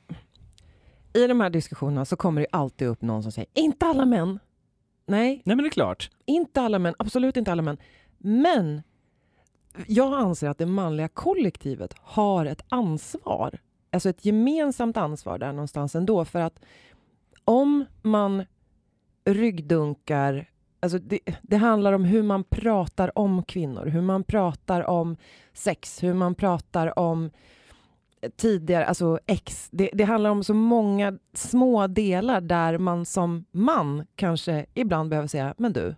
[1.12, 4.38] I de här diskussionerna så kommer det alltid upp någon som säger inte alla män.
[5.06, 6.10] Nej, Nej men det är klart.
[6.24, 6.94] inte alla män.
[6.98, 7.76] Absolut inte alla män.
[8.18, 8.82] Men
[9.86, 13.58] jag anser att det manliga kollektivet har ett ansvar.
[13.90, 16.24] Alltså ett gemensamt ansvar där någonstans ändå.
[16.24, 16.60] För att
[17.44, 18.44] om man
[19.24, 20.50] ryggdunkar...
[20.80, 25.16] Alltså det, det handlar om hur man pratar om kvinnor, hur man pratar om
[25.52, 27.30] sex, hur man pratar om
[28.36, 29.68] tidigare, alltså ex.
[29.72, 35.28] Det, det handlar om så många små delar där man som man kanske ibland behöver
[35.28, 35.94] säga, men du,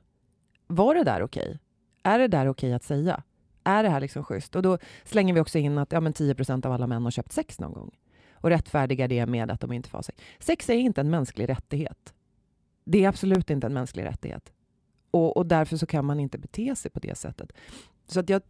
[0.66, 1.58] var det där okej?
[2.02, 3.22] Är det där okej att säga?
[3.64, 4.56] Är det här liksom schysst?
[4.56, 7.32] Och då slänger vi också in att ja, men 10% av alla män har köpt
[7.32, 7.90] sex någon gång
[8.32, 10.22] och rättfärdigar det med att de inte får ha sex.
[10.38, 12.14] Sex är inte en mänsklig rättighet.
[12.85, 14.52] Det är absolut inte en mänsklig rättighet.
[15.11, 17.52] Och, och därför så kan man inte bete sig på det sättet.
[18.06, 18.42] Så att jag,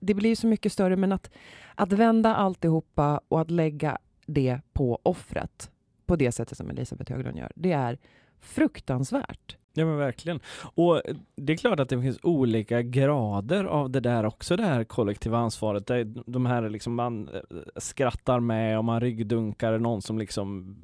[0.00, 1.30] det blir så mycket större, men att,
[1.74, 5.70] att vända alltihopa och att lägga det på offret
[6.06, 7.98] på det sättet som Elisabeth Höglund gör, det är
[8.40, 9.56] fruktansvärt.
[9.74, 10.40] Ja men verkligen.
[10.74, 11.02] Och
[11.36, 15.38] det är klart att det finns olika grader av det där också, det här kollektiva
[15.38, 15.90] ansvaret.
[16.26, 17.40] De här liksom man eh,
[17.76, 20.76] skrattar med och man ryggdunkar någon som liksom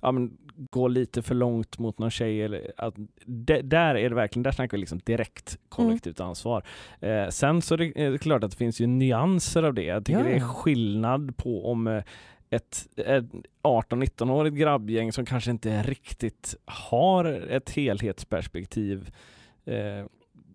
[0.00, 0.36] ja, men,
[0.70, 2.42] går lite för långt mot någon tjej.
[2.42, 6.64] Eller, att, det, där är det verkligen, där snackar vi liksom direkt kollektivt ansvar.
[7.00, 9.84] Eh, sen så är det, är det klart att det finns ju nyanser av det.
[9.84, 12.02] Jag tycker Ja, det är skillnad på om eh,
[12.50, 13.24] ett, ett
[13.62, 19.10] 18-19-årigt grabbgäng som kanske inte riktigt har ett helhetsperspektiv.
[19.64, 20.04] Eh,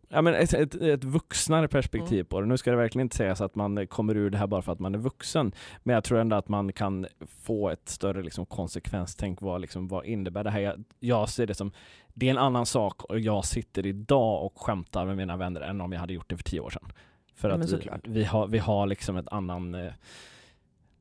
[0.10, 2.26] ja, men ett, ett, ett vuxnare perspektiv Mm.
[2.26, 2.48] på det.
[2.48, 4.80] Nu ska det verkligen inte sägas att man kommer ur det här bara för att
[4.80, 5.52] man är vuxen.
[5.84, 7.08] Men jag tror ändå att man kan
[7.42, 9.42] få ett större liksom, konsekvenstänk.
[9.42, 10.60] Vad, liksom, vad innebär det här?
[10.60, 11.72] Jag, jag ser det som,
[12.14, 15.82] det är en annan sak och jag sitter idag och skämtar med mina vänner än
[15.82, 16.92] om jag hade gjort det för tio år sedan.
[17.36, 19.92] För Ja, att vi, vi, har, vi har liksom ett annan eh,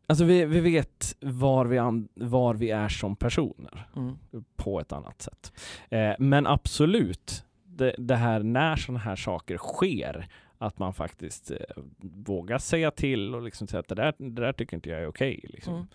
[0.06, 4.16] Alltså vi, vi vet var vi, an, var vi är som personer Mm.
[4.56, 5.52] på ett annat sätt.
[5.88, 11.56] Eh, men absolut, det, det här när sådana här saker sker, att man faktiskt eh,
[12.00, 15.06] vågar säga till och liksom säga att det där, det där tycker inte jag är
[15.06, 15.40] okej.
[15.44, 15.86] liksom.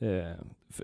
[0.00, 0.26] Mm.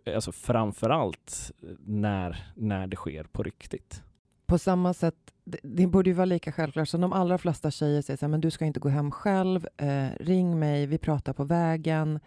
[0.04, 1.52] eh, alltså framförallt
[1.86, 4.02] när, när det sker på riktigt.
[4.46, 8.02] På samma sätt, det, det borde ju vara lika självklart som de allra flesta tjejer
[8.02, 11.32] säger så här, men du ska inte gå hem själv, eh, ring mig, vi pratar
[11.32, 12.20] på vägen,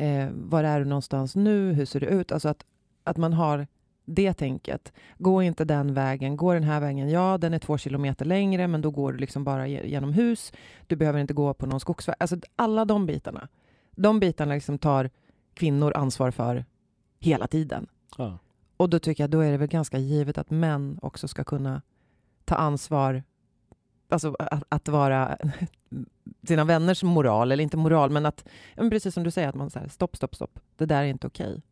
[0.00, 2.32] eh, var är du någonstans nu, hur ser det ut?
[2.32, 2.64] Alltså att,
[3.04, 3.66] att man har
[4.04, 4.92] det tänket.
[5.18, 7.10] Gå inte den vägen, gå den här vägen.
[7.10, 10.52] Ja, den är två kilometer längre, men då går du liksom bara ge- genom hus.
[10.86, 12.14] Du behöver inte gå på någon skogsväg.
[12.18, 13.48] Alltså alla de bitarna.
[13.90, 15.10] De bitarna liksom tar
[15.54, 16.64] kvinnor ansvar för
[17.18, 17.86] hela tiden.
[18.18, 18.38] Ja.
[18.76, 21.82] Och då tycker jag då är det väl ganska givet att män också ska kunna
[22.44, 23.22] ta ansvar,
[24.12, 25.38] alltså att, att vara
[26.42, 29.70] sina vänners moral, eller inte moral, men att, men precis som du säger, att man
[29.70, 31.62] säger stopp, stopp, stopp, det där är inte okej.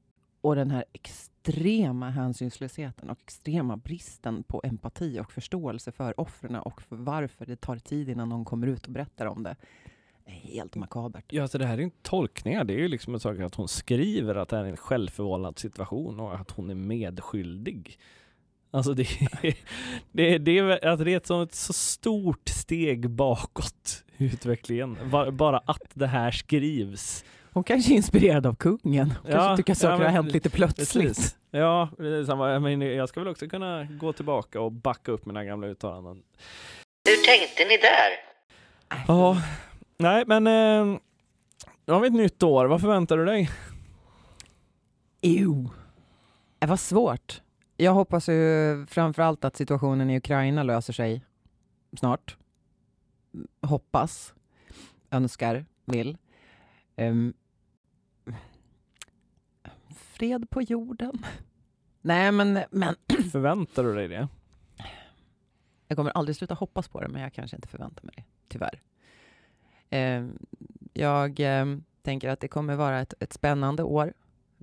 [0.41, 6.83] Och den här extrema hänsynslösheten och extrema bristen på empati och förståelse för offren och
[6.83, 9.57] för varför det tar tid innan någon kommer ut och berättar om det,
[10.29, 11.25] är helt makabert.
[11.29, 12.65] Ja, alltså det här är inte tolkningar.
[12.65, 15.59] Det är ju liksom en sak att hon skriver att det här är en självförvållad
[15.59, 17.99] situation och att hon är medskyldig.
[18.71, 19.55] Alltså det, är-
[20.13, 24.99] det, det, är, alltså det är ett, så stort steg bakåt i utvecklingen.
[25.33, 27.25] Bara, att det här skrivs.
[27.53, 29.11] Hon kanske är inspirerad av kungen.
[29.23, 31.09] Hon Ja, kanske tycker att ja, saker men har hänt lite plötsligt.
[31.09, 31.37] Precis.
[31.51, 31.89] Ja,
[32.27, 32.51] samma.
[32.51, 36.23] Jag, menar, jag ska väl också kunna gå tillbaka och backa upp mina gamla uttalanden.
[37.09, 38.11] Hur tänkte ni där?
[39.09, 39.43] Ja,
[39.99, 40.99] nej men eh,
[41.87, 42.67] nu har vi ett nytt år.
[42.67, 43.51] Vad förväntar du dig?
[45.21, 45.69] Ew.
[46.59, 47.41] Det var svårt.
[47.81, 51.25] Jag hoppas ju framför allt att situationen i Ukraina löser sig
[51.99, 52.37] snart.
[53.63, 54.35] Hoppas,
[55.11, 56.19] önskar, vill.
[56.97, 57.35] Ehm,
[59.95, 61.27] fred på jorden.
[62.01, 62.95] Nej, men, men
[63.33, 64.29] Förväntar du dig det?
[65.89, 68.83] Jag kommer aldrig sluta hoppas på det, men jag kanske inte förväntar mig det, tyvärr.
[69.91, 70.27] Eh,
[70.93, 71.67] jag eh,
[72.03, 74.15] tänker att det kommer vara ett, ett spännande år.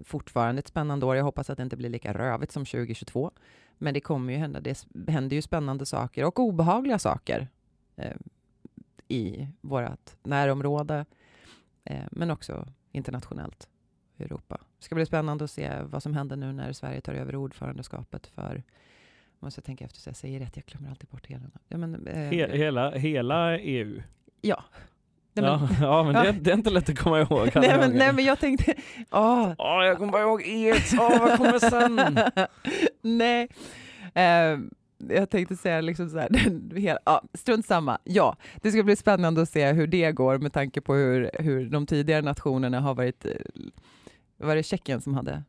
[0.03, 1.15] Fortfarande ett spännande år.
[1.15, 3.31] Jag hoppas att det inte blir lika rövigt som 2022.
[3.77, 4.59] Men det kommer ju hända.
[4.61, 7.47] Det händer ju spännande saker och obehagliga saker
[7.95, 8.15] eh,
[9.07, 11.05] i vårt närområde,
[11.83, 13.67] eh, men också internationellt
[14.17, 14.57] i Europa.
[14.77, 18.27] Det ska bli spännande att se vad som händer nu när Sverige tar över ordförandeskapet
[18.27, 18.63] för
[19.39, 21.43] Måste jag tänka efter så jag säger rätt, jag glömmer alltid bort hela.
[21.67, 24.01] Ja, men, eh, He hela, hela EU.
[24.41, 24.63] ja.
[25.35, 27.49] Nej, men, ja, ja, men det, det är inte lätt att komma ihåg.
[27.55, 28.73] nej, men, nej, men jag tänkte...
[29.11, 30.93] Åh, Ja, jag kommer bara ihåg EES.
[30.93, 32.19] Ja, vad kommer sen?
[33.01, 33.47] Nej.
[34.13, 34.59] Eh,
[35.15, 36.29] jag tänkte säga liksom så här,
[36.75, 37.97] hela, ja, strunt samma.
[38.03, 41.69] Ja, det ska bli spännande att se hur det går med tanke på hur, hur
[41.69, 43.25] de tidigare nationerna har varit...
[43.25, 43.31] eh,
[44.37, 45.43] Var det Tjeckien som hade?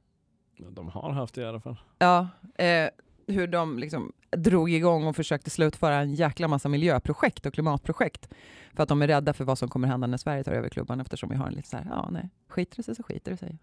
[0.70, 1.76] De har haft det i alla fall.
[1.99, 2.28] Ja,
[2.59, 2.89] eh,
[3.27, 8.29] hur de liksom drog igång och försökte slutföra en jäkla massa miljöprojekt och klimatprojekt.
[8.74, 11.01] För att de är rädda för vad som kommer hända när Sverige tar över klubban
[11.01, 13.37] eftersom vi har en lite så här, ja nej, skiter det sig så skiter det
[13.37, 13.59] sig.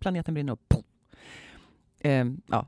[0.00, 0.74] Planeten brinner upp.
[1.98, 2.66] Eh, ja.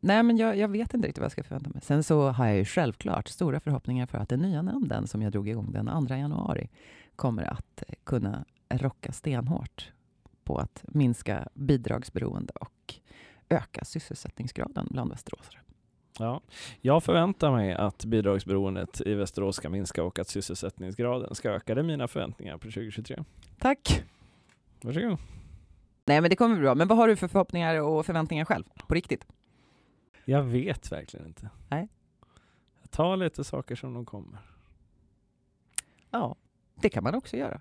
[0.00, 1.82] Nej men jag, jag vet inte riktigt vad jag ska förvänta mig.
[1.82, 5.32] Sen så har jag ju självklart stora förhoppningar för att den nya nämnden som jag
[5.32, 6.68] drog igång den 2 januari
[7.16, 9.92] kommer att kunna rocka stenhårt
[10.44, 12.94] på att minska bidragsberoende och
[13.48, 15.58] öka sysselsättningsgraden bland västeråsare.
[16.18, 16.40] Ja.
[16.80, 21.74] Jag förväntar mig att bidragsberoendet i Västerås ska minska och att sysselsättningsgraden ska öka.
[21.74, 23.24] Det är mina förväntningar på 2023.
[23.58, 24.04] Tack!
[24.80, 25.18] Varsågod.
[26.04, 26.74] Nej men det kommer bli bra.
[26.74, 28.64] Men vad har du för förhoppningar och förväntningar själv?
[28.88, 29.26] På riktigt?
[30.24, 31.50] Jag vet verkligen inte.
[31.68, 31.88] Nej.
[32.80, 34.38] Jag tar lite saker som de kommer.
[36.10, 36.36] Ja,
[36.74, 37.60] det kan man också göra.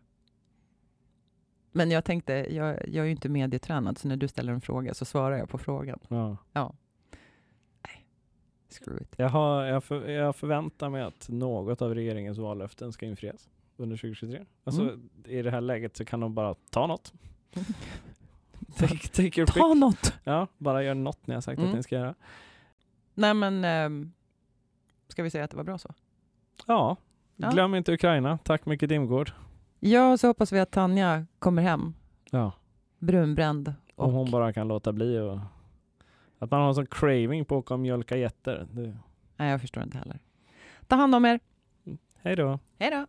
[1.72, 4.94] Men jag tänkte, jag, jag är ju inte medietränad, så när du ställer en fråga
[4.94, 6.00] så svarar jag på frågan.
[6.54, 6.74] Ja.
[8.70, 9.14] Screw it.
[9.18, 13.98] Jag, har, jag, för, jag förväntar mig att något av regeringens vallöften ska infrias under
[13.98, 14.46] 2023.
[14.64, 15.10] Alltså Mm.
[15.26, 17.14] i det här läget så kan de bara ta något.
[18.78, 19.56] Take, take your pick.
[19.56, 20.14] Ta något!
[20.24, 21.70] Ja, bara gör något ni har sagt Mm.
[21.70, 22.16] att ni ska göra.
[23.14, 24.12] Nej men, ehm,
[25.08, 25.94] ska vi säga att det var bra så?
[26.66, 26.96] Ja,
[27.36, 27.50] Ja.
[27.50, 28.38] glöm inte Ukraina.
[28.44, 29.32] Tack mycket Dimgård.
[29.80, 31.94] Ja, så hoppas vi att Tanja kommer hem
[32.32, 32.52] Ja,
[33.00, 33.74] brunbränd.
[33.96, 35.40] Och, om hon bara kan låta bli och
[36.40, 38.68] att man har en sån craving på att åka och mjölka getter.
[38.72, 38.98] Det-
[39.38, 40.20] Nej, jag förstår inte heller.
[40.88, 41.40] Ta hand om er.
[42.22, 42.60] Hej då.
[42.80, 43.06] Hej då!